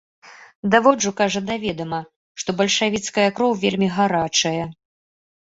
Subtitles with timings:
[0.75, 1.99] Даводжу, кажа, да ведама,
[2.41, 4.63] што бальшавіцкая кроў вельмі гарачая.